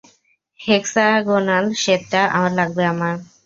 Hexagonal 0.59 1.65
সেটটা 1.81 2.21
লাগবে 2.57 2.83
আমার। 2.93 3.15